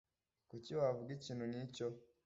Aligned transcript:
Kuki 0.49 0.71
wavuga 0.79 1.09
ikintu 1.17 1.43
nkicyo 1.49 1.87